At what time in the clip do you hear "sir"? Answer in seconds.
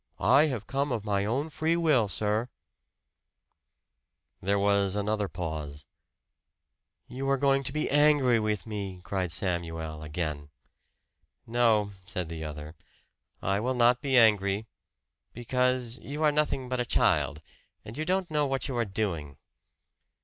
2.07-2.49